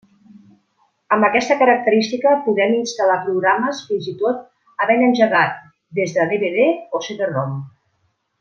Amb 1.17 1.27
aquesta 1.27 1.57
característica 1.59 2.31
podem 2.47 2.73
instal·lar 2.79 3.19
programes 3.27 3.83
fins 3.91 4.09
i 4.15 4.17
tot 4.25 4.41
havent 4.87 5.07
engegat 5.11 5.63
des 6.01 6.17
de 6.19 6.29
DVD 6.33 6.69
o 7.01 7.07
CD-ROM. 7.11 7.59